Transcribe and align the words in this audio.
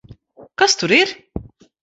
Kas 0.61 0.73
tur 0.79 0.89
ir? 0.97 1.13